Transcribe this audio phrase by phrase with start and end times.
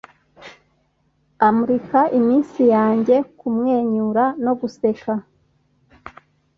[1.47, 5.13] amurika iminsi yanjye kumwenyura no guseka